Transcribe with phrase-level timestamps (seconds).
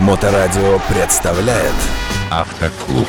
[0.00, 1.74] Моторадио представляет
[2.30, 3.06] Автоклуб.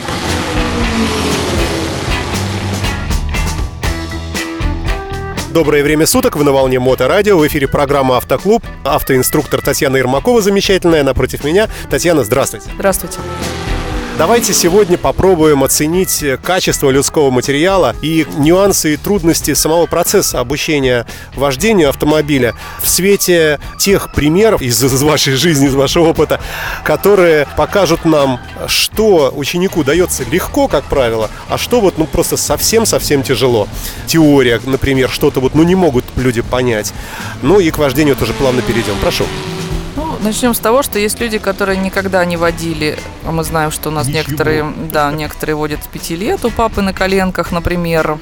[5.53, 8.65] Доброе время суток, вы на волне Моторадио, в эфире программа «Автоклуб».
[8.83, 11.69] Автоинструктор Татьяна Ермакова замечательная, напротив меня.
[11.89, 12.69] Татьяна, здравствуйте.
[12.75, 13.19] Здравствуйте.
[14.21, 21.89] Давайте сегодня попробуем оценить качество людского материала и нюансы и трудности самого процесса обучения вождению
[21.89, 26.39] автомобиля в свете тех примеров из, из вашей жизни, из вашего опыта,
[26.83, 33.23] которые покажут нам, что ученику дается легко, как правило, а что вот ну просто совсем-совсем
[33.23, 33.67] тяжело.
[34.05, 36.93] Теория, например, что-то вот ну не могут люди понять.
[37.41, 38.97] Ну и к вождению тоже плавно перейдем.
[39.01, 39.25] Прошу.
[40.21, 42.97] Начнем с того, что есть люди, которые никогда не водили.
[43.25, 44.19] А мы знаем, что у нас Ничего.
[44.19, 48.19] некоторые, да, некоторые водят с пяти лет у папы на коленках, например.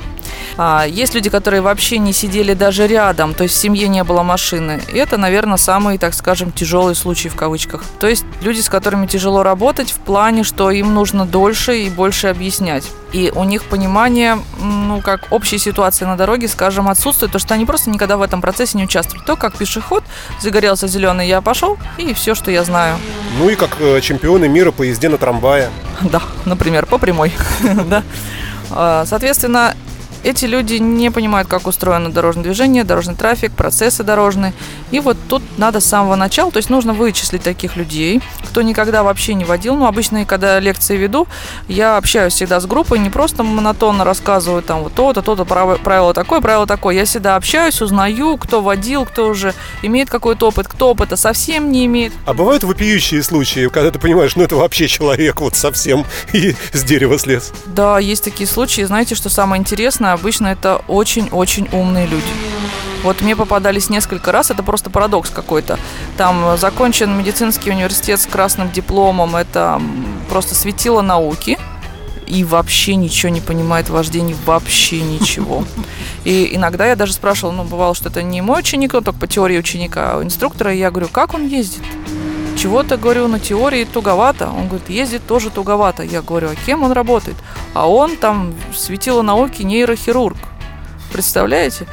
[0.58, 4.24] А, есть люди, которые вообще не сидели даже рядом, то есть в семье не было
[4.24, 4.82] машины.
[4.92, 7.84] И это, наверное, самый, так скажем, тяжелый случай в кавычках.
[8.00, 12.28] То есть люди, с которыми тяжело работать в плане, что им нужно дольше и больше
[12.28, 12.86] объяснять.
[13.12, 17.66] И у них понимание, ну, как общей ситуации на дороге, скажем, отсутствует, потому что они
[17.66, 19.26] просто никогда в этом процессе не участвуют.
[19.26, 20.04] То, как пешеход,
[20.40, 22.98] загорелся зеленый, я пошел, и все, что я знаю.
[23.40, 25.70] Ну и как э, чемпионы мира по езде на трамвае.
[26.02, 27.34] Да, например, по прямой.
[27.90, 28.04] да.
[28.72, 29.76] А, Соответственно,
[30.24, 34.54] эти люди не понимают, как устроено дорожное движение, дорожный трафик, процессы дорожные.
[34.92, 39.04] И вот тут надо с самого начала, то есть нужно вычислить таких людей, кто никогда
[39.04, 39.76] вообще не водил.
[39.76, 41.28] Ну, обычно, когда лекции веду,
[41.68, 46.42] я общаюсь всегда с группой, не просто монотонно рассказываю там вот то-то, то-то, правило такое,
[46.42, 46.96] правило такое.
[46.96, 51.86] Я всегда общаюсь, узнаю, кто водил, кто уже имеет какой-то опыт, кто опыта совсем не
[51.86, 52.14] имеет.
[52.26, 56.84] А бывают вопиющие случаи, когда ты понимаешь, ну это вообще человек вот совсем и с
[56.84, 57.54] дерева слез.
[57.68, 58.82] Да, есть такие случаи.
[58.82, 60.09] Знаете, что самое интересное?
[60.14, 62.28] Обычно это очень-очень умные люди.
[63.04, 65.80] Вот мне попадались несколько раз, это просто парадокс какой-то.
[66.18, 69.82] Там закончен медицинский университет с красным дипломом, это
[70.30, 71.58] просто светило науки,
[72.28, 75.64] и вообще ничего не понимает в вождении, вообще ничего.
[76.26, 79.28] И иногда я даже спрашивала, ну, бывало, что это не мой ученик, но только по
[79.28, 81.82] теории ученика, а у инструктора, и я говорю, как он ездит?
[82.58, 84.50] Чего-то, говорю, на теории туговато.
[84.50, 86.04] Он говорит, ездит тоже туговато.
[86.04, 87.38] Я говорю, а кем он работает?
[87.74, 90.38] А он там светило науки нейрохирург.
[91.12, 91.88] Представляете?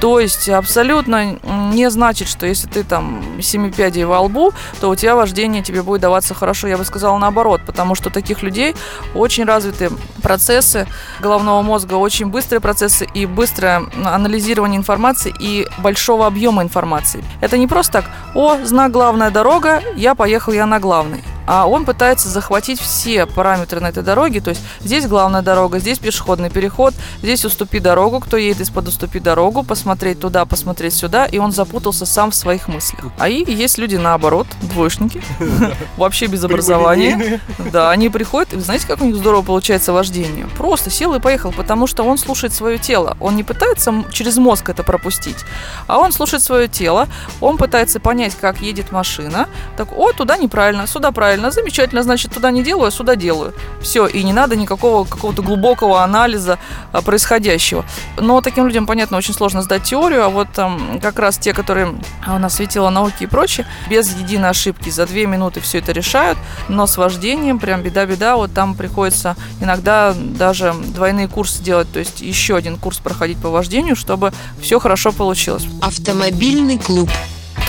[0.00, 1.38] То есть абсолютно
[1.72, 5.82] не значит, что если ты там семи пядей во лбу, то у тебя вождение тебе
[5.82, 6.68] будет даваться хорошо.
[6.68, 8.76] Я бы сказала наоборот, потому что таких людей
[9.14, 9.90] очень развиты
[10.22, 10.86] процессы
[11.20, 17.24] головного мозга, очень быстрые процессы и быстрое анализирование информации и большого объема информации.
[17.40, 21.84] Это не просто так, о, знак главная дорога, я поехал, я на главной а он
[21.84, 26.94] пытается захватить все параметры на этой дороге, то есть здесь главная дорога, здесь пешеходный переход,
[27.22, 32.04] здесь уступи дорогу, кто едет из-под уступи дорогу, посмотреть туда, посмотреть сюда, и он запутался
[32.06, 33.06] сам в своих мыслях.
[33.18, 35.22] А и есть люди наоборот, двоечники,
[35.96, 37.40] вообще без образования.
[37.72, 40.46] Да, они приходят, и знаете, как у них здорово получается вождение?
[40.58, 43.16] Просто сел и поехал, потому что он слушает свое тело.
[43.20, 45.38] Он не пытается через мозг это пропустить,
[45.86, 47.08] а он слушает свое тело,
[47.40, 49.48] он пытается понять, как едет машина.
[49.76, 53.54] Так, о, туда неправильно, сюда правильно, замечательно, значит, туда не делаю, а сюда делаю.
[53.80, 56.58] Все, и не надо никакого какого-то глубокого анализа
[56.92, 57.84] а, происходящего.
[58.18, 61.94] Но таким людям, понятно, очень сложно сдать теорию, а вот там как раз те, которые
[62.26, 65.92] а, у нас светило науки и прочее, без единой ошибки за две минуты все это
[65.92, 66.38] решают,
[66.68, 72.20] но с вождением прям беда-беда, вот там приходится иногда даже двойные курсы делать, то есть
[72.20, 75.66] еще один курс проходить по вождению, чтобы все хорошо получилось.
[75.82, 77.08] Автомобильный клуб.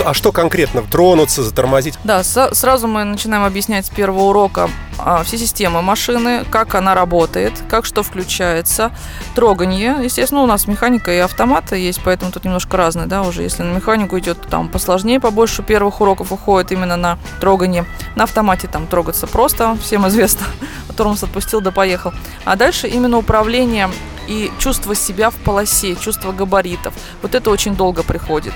[0.04, 0.82] А что конкретно?
[0.82, 1.98] Тронуться, затормозить?
[2.04, 6.94] Да, со- сразу мы начинаем объяснять с первого урока а, все системы машины, как она
[6.94, 8.92] работает, как что включается,
[9.34, 9.96] трогание.
[10.02, 13.42] Естественно, у нас механика и автоматы есть, поэтому тут немножко разные, да, уже.
[13.42, 17.84] Если на механику идет, там посложнее, побольше первых уроков уходит именно на трогание.
[18.16, 20.46] На автомате там трогаться просто, всем известно.
[20.96, 22.12] Тормоз отпустил, да поехал.
[22.44, 23.90] А дальше именно управление
[24.30, 26.94] и чувство себя в полосе, чувство габаритов.
[27.20, 28.54] Вот это очень долго приходит.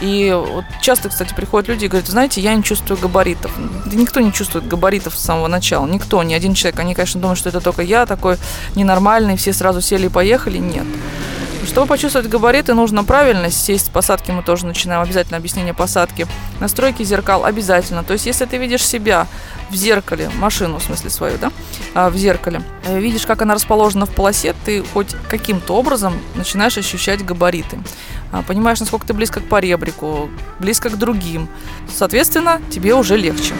[0.00, 3.50] И вот часто, кстати, приходят люди и говорят, знаете, я не чувствую габаритов.
[3.86, 5.86] Да никто не чувствует габаритов с самого начала.
[5.86, 6.78] Никто, ни один человек.
[6.78, 8.36] Они, конечно, думают, что это только я такой
[8.74, 10.58] ненормальный, все сразу сели и поехали.
[10.58, 10.86] Нет.
[11.66, 14.30] Чтобы почувствовать габариты, нужно правильно сесть посадки.
[14.30, 16.26] Мы тоже начинаем обязательно объяснение посадки.
[16.60, 18.04] Настройки зеркал обязательно.
[18.04, 19.26] То есть, если ты видишь себя
[19.70, 21.52] в зеркале, машину, в смысле свою, да,
[21.94, 26.76] а, в зеркале, э, видишь, как она расположена в полосе, ты хоть каким-то образом начинаешь
[26.76, 27.78] ощущать габариты.
[28.30, 30.28] А, Понимаешь, насколько ты близко к поребрику,
[30.58, 31.48] близко к другим.
[31.92, 33.54] Соответственно, тебе уже легче.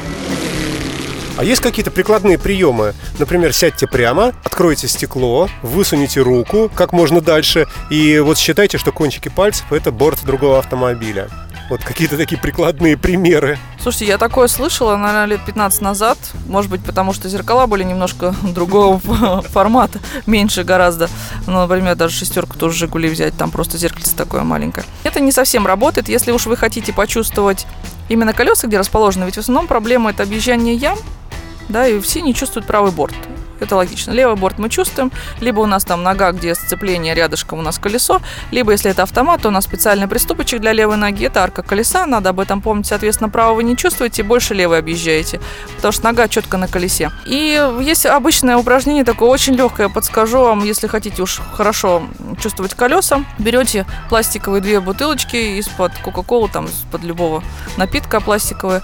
[1.37, 2.95] А есть какие-то прикладные приемы?
[3.19, 9.29] Например, сядьте прямо, откройте стекло, высуните руку как можно дальше, и вот считайте, что кончики
[9.29, 11.29] пальцев– это борт другого автомобиля.
[11.71, 13.59] Вот какие-то такие прикладные примеры.
[13.81, 16.19] Слушайте, я такое слышала, наверное, лет 15 назад.
[16.47, 19.01] Может быть, потому что зеркала были немножко другого
[19.43, 21.09] формата, меньше гораздо.
[21.47, 24.87] Ну, например, даже шестерку тоже Жигули взять, там просто зеркальце такое маленькое.
[25.05, 27.67] Это не совсем работает, если уж вы хотите почувствовать
[28.09, 29.25] именно колеса, где расположены.
[29.25, 30.99] Ведь в основном проблема это объезжание ям,
[31.69, 33.15] да, и все не чувствуют правый борт.
[33.61, 34.13] Это логично.
[34.13, 38.21] Левый борт мы чувствуем, либо у нас там нога, где сцепление рядышком у нас колесо,
[38.51, 42.05] либо если это автомат, то у нас специальный приступочек для левой ноги, это арка колеса,
[42.05, 45.41] надо об этом помнить, соответственно, право вы не чувствуете, больше левой объезжаете,
[45.77, 47.11] потому что нога четко на колесе.
[47.27, 52.03] И есть обычное упражнение, такое очень легкое, подскажу вам, если хотите уж хорошо
[52.43, 57.43] чувствовать колеса, берете пластиковые две бутылочки из-под Кока-Колы, там из-под любого
[57.77, 58.83] напитка пластиковые,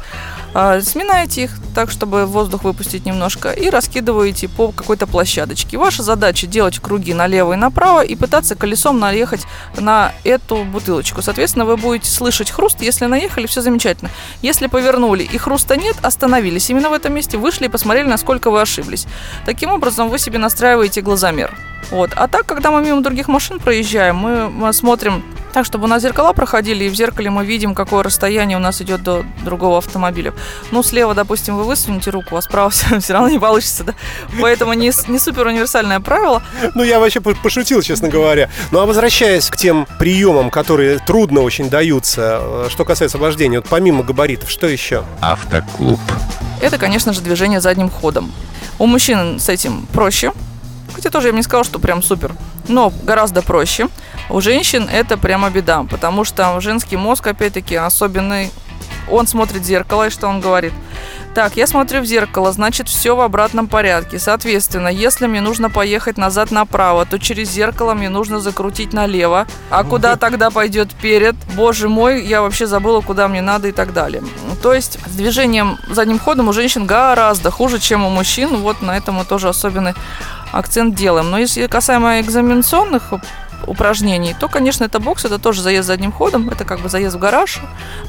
[0.53, 5.79] сминаете их так, чтобы воздух выпустить немножко, и раскидываете по какой-то площадочке.
[5.79, 9.43] Ваша задача делать круги налево и направо и пытаться колесом наехать
[9.79, 11.23] на эту бутылочку.
[11.23, 12.81] Соответственно, вы будете слышать хруст.
[12.81, 14.11] Если наехали, все замечательно.
[14.43, 18.61] Если повернули и хруста нет, остановились именно в этом месте, вышли и посмотрели, насколько вы
[18.61, 19.07] ошиблись.
[19.47, 21.57] Таким образом, вы себе настраиваете глазомер.
[21.91, 22.11] Вот.
[22.17, 26.33] А так, когда мы мимо других машин проезжаем, мы смотрим так, чтобы у нас зеркала
[26.33, 30.33] проходили, и в зеркале мы видим, какое расстояние у нас идет до другого автомобиля.
[30.71, 33.95] Ну, слева, допустим, вы высунете руку, а справа все, все равно не получится, да?
[34.41, 36.43] Поэтому не, не супер универсальное правило.
[36.75, 38.51] Ну, я вообще пошутил, честно говоря.
[38.71, 43.69] Ну, а возвращаясь к тем приемам, которые трудно очень даются, э, что касается вождения, вот
[43.69, 45.05] помимо габаритов, что еще?
[45.21, 46.01] Автоклуб.
[46.61, 48.33] Это, конечно же, движение задним ходом.
[48.79, 50.33] У мужчин с этим проще,
[50.93, 52.35] Хотя тоже я бы не сказала, что прям супер.
[52.69, 53.89] Но гораздо проще.
[54.31, 58.51] У женщин это прямо беда, потому что женский мозг, опять-таки, особенный.
[59.11, 60.73] Он смотрит в зеркало, и что он говорит?
[61.35, 64.21] Так, я смотрю в зеркало, значит, все в обратном порядке.
[64.21, 69.47] Соответственно, если мне нужно поехать назад направо, то через зеркало мне нужно закрутить налево.
[69.69, 71.35] А куда тогда пойдет перед?
[71.57, 74.23] Боже мой, я вообще забыла, куда мне надо и так далее.
[74.63, 78.57] То есть с движением задним ходом у женщин гораздо хуже, чем у мужчин.
[78.59, 79.95] Вот на этом мы тоже особенный
[80.53, 81.31] акцент делаем.
[81.31, 83.13] Но если касаемо экзаменационных
[83.67, 87.19] упражнений, то, конечно, это бокс, это тоже заезд задним ходом, это как бы заезд в
[87.19, 87.61] гараж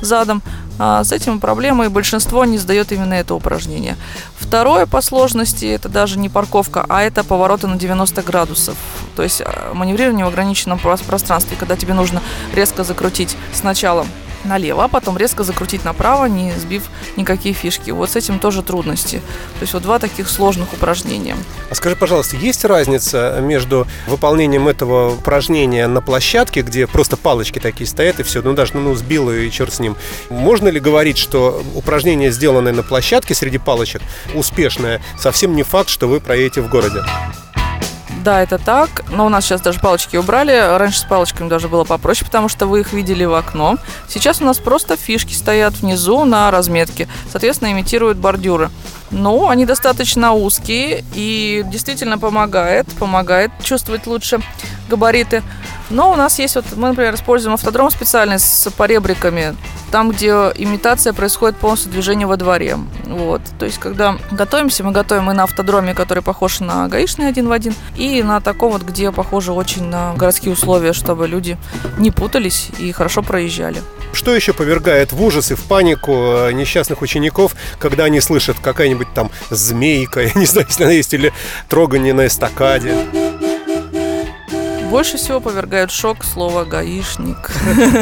[0.01, 0.42] задом.
[0.80, 3.98] А с этим проблемой большинство не сдает именно это упражнение.
[4.36, 8.75] Второе по сложности это даже не парковка, а это повороты на 90 градусов.
[9.15, 12.21] То есть а, маневрирование в ограниченном пространстве, когда тебе нужно
[12.53, 14.06] резко закрутить сначала
[14.46, 16.84] налево, а потом резко закрутить направо, не сбив
[17.18, 17.92] никакие фишки.
[17.92, 19.18] Вот с этим тоже трудности.
[19.60, 21.36] То есть вот два таких сложных упражнения.
[21.70, 27.88] А скажи, пожалуйста, есть разница между выполнением этого упражнения на площадке, где просто палочки такие
[27.88, 29.96] стоят и все, ну даже ну, сбил и черт с ним.
[30.30, 34.02] Можно ли говорить, что упражнение, сделанное на площадке среди палочек,
[34.34, 37.02] успешное, совсем не факт, что вы проедете в городе?
[38.24, 39.04] Да, это так.
[39.10, 40.78] Но у нас сейчас даже палочки убрали.
[40.78, 43.78] Раньше с палочками даже было попроще, потому что вы их видели в окно.
[44.08, 47.08] Сейчас у нас просто фишки стоят внизу на разметке.
[47.32, 48.70] Соответственно, имитируют бордюры.
[49.12, 54.40] Но они достаточно узкие и действительно помогает, помогает чувствовать лучше
[54.90, 55.44] габариты.
[55.90, 59.56] Но у нас есть вот, мы, например, используем автодром специальный с поребриками,
[59.92, 62.78] там, где имитация происходит полностью движение во дворе.
[63.06, 63.42] Вот.
[63.60, 67.52] То есть, когда готовимся, мы готовим и на автодроме, который похож на гаишный один в
[67.52, 71.58] один, и на таком вот, где похоже очень на городские условия, чтобы люди
[71.98, 73.81] не путались и хорошо проезжали.
[74.13, 79.13] Что еще повергает в ужас и в панику э, несчастных учеников, когда они слышат какая-нибудь
[79.13, 81.34] там змейка, я не знаю, если она есть, или
[81.70, 82.96] трогание на эстакаде?
[84.89, 87.50] Больше всего повергает шок слово «гаишник».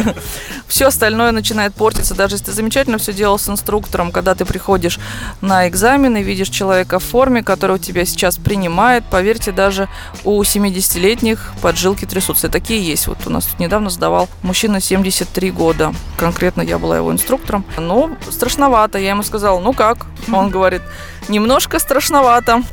[0.70, 5.00] Все остальное начинает портиться, даже если ты замечательно все делал с инструктором, когда ты приходишь
[5.42, 9.90] на экзамен и видишь человека в форме, который у тебя сейчас принимает, поверьте, даже
[10.24, 12.50] у 70-летних поджилки трясутся.
[12.50, 13.08] Такие есть.
[13.08, 15.92] Вот у нас тут недавно сдавал мужчина 73 года.
[16.18, 17.66] Конкретно я была его инструктором.
[17.78, 19.00] Ну, страшновато.
[19.00, 20.06] Я ему сказала, ну как?
[20.32, 20.84] Он говорит,
[21.30, 22.64] немножко страшновато.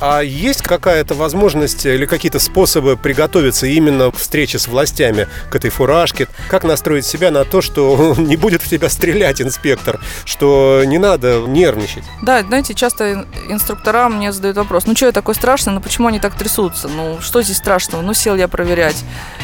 [0.00, 5.70] А есть какая-то возможность или какие-то способы приготовиться именно к встрече с властями, к этой
[5.70, 6.28] фуражке?
[6.48, 11.40] Как настроить себя на то, что не будет в тебя стрелять инспектор, что не надо
[11.46, 12.04] нервничать?
[12.22, 16.20] Да, знаете, часто инструктора мне задают вопрос, ну что я такой страшный, ну почему они
[16.20, 16.88] так трясутся?
[16.88, 18.02] Ну что здесь страшного?
[18.02, 19.02] Ну сел я проверять.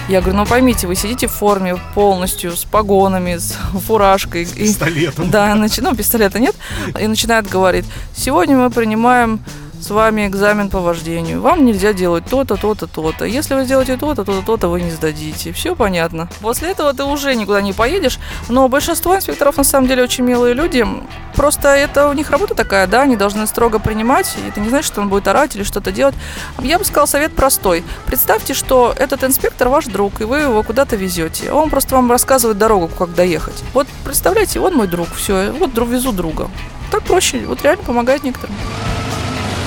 [0.08, 4.44] Я говорю, ну поймите, вы сидите в форме полностью, с погонами, с фуражкой.
[4.44, 5.26] С пистолетом.
[5.26, 5.78] И, да, нач...
[5.78, 6.54] ну пистолета нет.
[7.00, 9.40] И начинает говорить, сегодня мы принимаем
[9.80, 11.40] с вами экзамен по вождению.
[11.40, 13.24] Вам нельзя делать то-то, то-то, то-то.
[13.24, 15.52] Если вы сделаете то-то, то-то, то-то, вы не сдадите.
[15.52, 16.28] Все понятно.
[16.40, 18.20] После этого ты уже никуда не поедешь.
[18.48, 20.86] Но большинство инспекторов на самом деле очень милые люди.
[21.34, 24.36] Просто это у них работа такая, да, они должны строго принимать.
[24.36, 26.14] И это не значит, что он будет орать или что-то делать.
[26.60, 27.82] Я бы сказал совет простой.
[28.06, 31.50] Представьте, что этот инспектор ваш друг, и вы его куда-то везете.
[31.50, 33.64] Он просто вам рассказывает дорогу, как доехать.
[33.74, 36.48] Вот представляете, он мой друг, все, вот везу друга.
[36.92, 38.54] Так проще, вот реально помогает некоторым.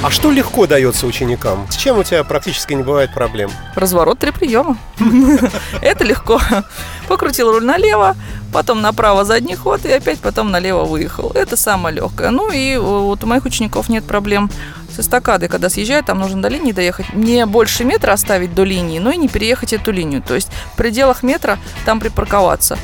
[0.03, 1.65] А что легко дается ученикам?
[1.71, 3.49] С чем у тебя практически не бывает проблем?
[3.73, 4.77] Разворот три приема.
[5.81, 6.39] Это легко.
[7.07, 8.15] Покрутил руль налево,
[8.53, 11.31] потом направо задний ход и опять потом налево выехал.
[11.33, 12.29] Это самое легкое.
[12.29, 14.51] Ну и вот у моих учеников нет проблем
[14.95, 17.13] с эстакадой, когда съезжают, там нужно до линии доехать.
[17.13, 20.21] Не больше метра оставить до линии, но и не переехать эту линию.
[20.21, 22.77] То есть в пределах метра там припарковаться.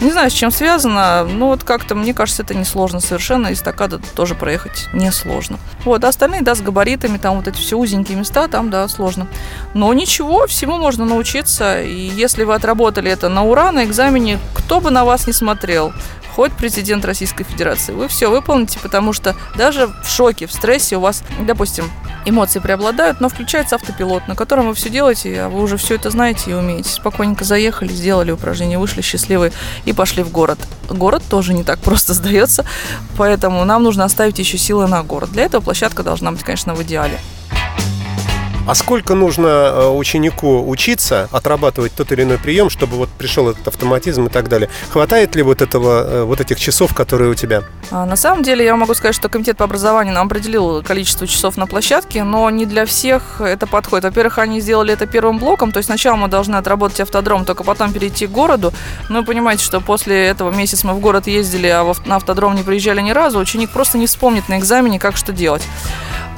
[0.00, 3.52] Не знаю, с чем связано, но вот как-то, мне кажется, это несложно совершенно.
[3.52, 5.58] Эстакада тоже проехать несложно.
[5.84, 9.26] Вот, а остальные, да, с габаритами, там вот эти все узенькие места, там, да, сложно.
[9.74, 11.82] Но ничего, всему можно научиться.
[11.82, 15.92] И если вы отработали это на ура, на экзамене, кто бы на вас не смотрел,
[16.38, 17.92] хоть президент Российской Федерации.
[17.92, 21.90] Вы все выполните, потому что даже в шоке, в стрессе у вас, допустим,
[22.26, 26.10] эмоции преобладают, но включается автопилот, на котором вы все делаете, а вы уже все это
[26.10, 26.90] знаете и умеете.
[26.90, 29.50] Спокойненько заехали, сделали упражнение, вышли счастливые
[29.84, 30.60] и пошли в город.
[30.88, 32.64] Город тоже не так просто сдается,
[33.16, 35.32] поэтому нам нужно оставить еще силы на город.
[35.32, 37.18] Для этого площадка должна быть, конечно, в идеале.
[38.68, 43.66] А сколько нужно э, ученику учиться, отрабатывать тот или иной прием, чтобы вот пришел этот
[43.66, 44.68] автоматизм и так далее?
[44.90, 47.62] Хватает ли вот этого, э, вот этих часов, которые у тебя?
[47.90, 51.56] А, на самом деле я могу сказать, что комитет по образованию нам определил количество часов
[51.56, 54.04] на площадке, но не для всех это подходит.
[54.04, 57.94] Во-первых, они сделали это первым блоком, то есть сначала мы должны отработать автодром, только потом
[57.94, 58.74] перейти к городу.
[59.08, 63.00] Вы понимаете, что после этого месяца мы в город ездили, а на автодром не приезжали
[63.00, 65.62] ни разу, ученик просто не вспомнит на экзамене, как что делать.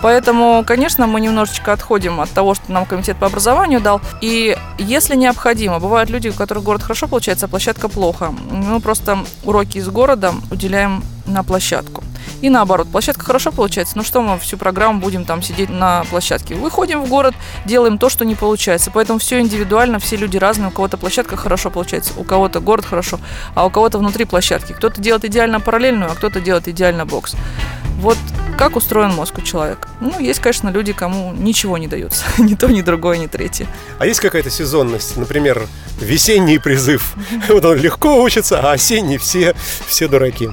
[0.03, 4.01] Поэтому, конечно, мы немножечко отходим от того, что нам комитет по образованию дал.
[4.21, 8.33] И если необходимо, бывают люди, у которых город хорошо получается, а площадка плохо.
[8.51, 12.03] Мы просто уроки из города уделяем на площадку.
[12.41, 16.55] И наоборот, площадка хорошо получается, ну что мы всю программу будем там сидеть на площадке?
[16.55, 17.35] Выходим в город,
[17.67, 18.91] делаем то, что не получается.
[18.91, 20.69] Поэтому все индивидуально, все люди разные.
[20.69, 23.21] У кого-то площадка хорошо получается, у кого-то город хорошо,
[23.55, 24.73] а у кого-то внутри площадки.
[24.73, 27.35] Кто-то делает идеально параллельную, а кто-то делает идеально бокс.
[27.99, 28.17] Вот
[28.61, 29.89] как устроен мозг у человека.
[30.01, 32.27] Ну, есть, конечно, люди, кому ничего не дается.
[32.39, 33.67] ни то, ни другое, ни третье.
[33.99, 35.17] А есть какая-то сезонность?
[35.17, 35.67] Например,
[35.99, 37.15] весенний призыв.
[37.49, 39.55] Вот он легко учится, а осенний все,
[39.87, 40.51] все дураки.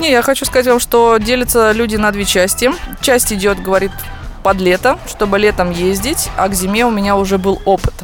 [0.00, 2.72] Не, я хочу сказать вам, что делятся люди на две части.
[3.00, 3.92] Часть идет, говорит,
[4.42, 7.94] под лето, чтобы летом ездить, а к зиме у меня уже был опыт.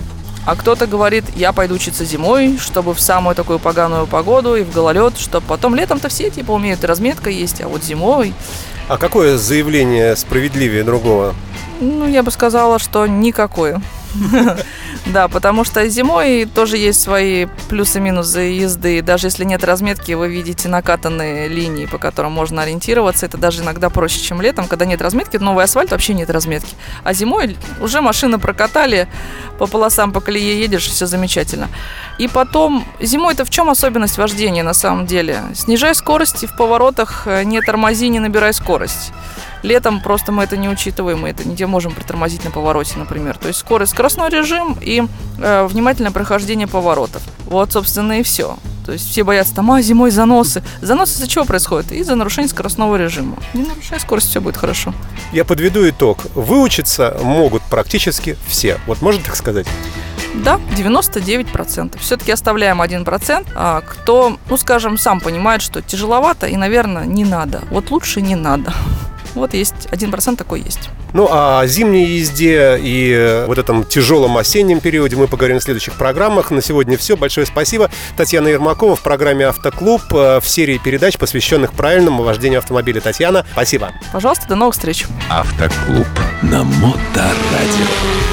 [0.44, 4.72] А кто-то говорит, я пойду учиться зимой, чтобы в самую такую поганую погоду и в
[4.72, 8.34] гололед, чтобы потом летом-то все типа умеют, и разметка есть, а вот зимой
[8.88, 11.34] а какое заявление справедливее другого?
[11.80, 13.80] Ну, я бы сказала, что никакое.
[15.06, 19.02] Да, потому что зимой тоже есть свои плюсы-минусы езды.
[19.02, 23.26] Даже если нет разметки, вы видите накатанные линии, по которым можно ориентироваться.
[23.26, 25.38] Это даже иногда проще, чем летом, когда нет разметки.
[25.38, 26.74] Новый асфальт вообще нет разметки.
[27.02, 29.08] А зимой уже машины прокатали,
[29.58, 31.68] по полосам, по колее едешь, все замечательно.
[32.18, 35.42] И потом, зимой-то в чем особенность вождения на самом деле?
[35.54, 39.12] Снижай скорость и в поворотах э, не тормози, не набирай скорость.
[39.62, 43.36] Летом просто мы это не учитываем, мы это не можем притормозить на повороте, например.
[43.38, 45.04] То есть скорость, скоростной режим и
[45.38, 47.22] э, внимательное прохождение поворотов.
[47.46, 48.56] Вот, собственно, и все.
[48.84, 50.62] То есть все боятся там, а, зимой заносы.
[50.80, 51.92] Заносы из-за чего происходят?
[51.92, 53.36] Из-за нарушения скоростного режима.
[53.54, 54.92] Не нарушай скорость, все будет хорошо.
[55.32, 56.18] Я подведу итог.
[56.34, 58.80] Выучиться могут практически все.
[58.86, 59.66] Вот можно так сказать?
[60.34, 61.98] Да, 99%.
[62.00, 63.46] Все-таки оставляем 1%.
[63.54, 67.62] А кто, ну скажем, сам понимает, что тяжеловато и, наверное, не надо.
[67.70, 68.72] Вот лучше не надо.
[69.34, 70.90] Вот есть, один процент такой есть.
[71.12, 75.94] Ну, а о зимней езде и вот этом тяжелом осеннем периоде мы поговорим в следующих
[75.94, 76.50] программах.
[76.50, 77.16] На сегодня все.
[77.16, 77.90] Большое спасибо.
[78.16, 83.00] Татьяна Ермакова в программе «Автоклуб» э, в серии передач, посвященных правильному вождению автомобиля.
[83.00, 83.92] Татьяна, спасибо.
[84.12, 85.06] Пожалуйста, до новых встреч.
[85.28, 86.06] Автоклуб
[86.42, 88.31] на Моторадио.